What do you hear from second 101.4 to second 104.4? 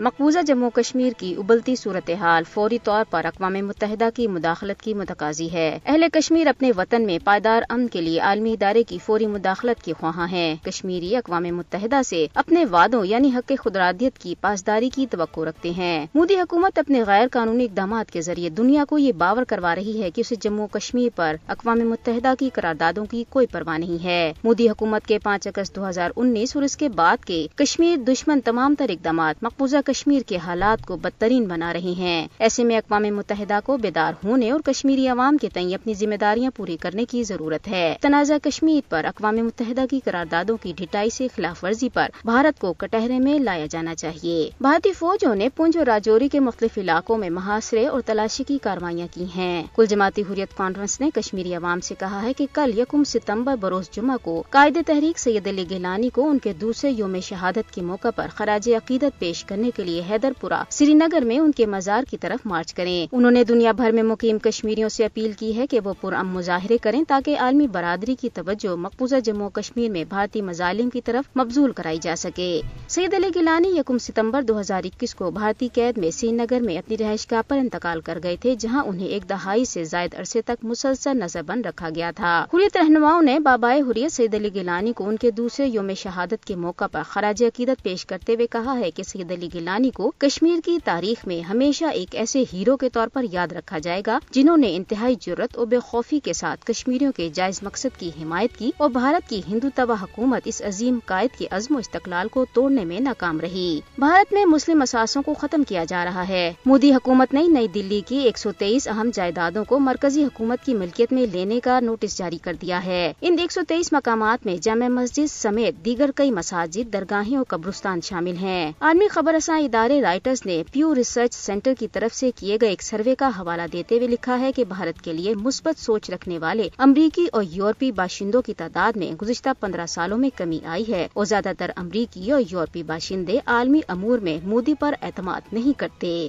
عزم و استقلال کو توڑنے میں ناکام رہی۔ بھارت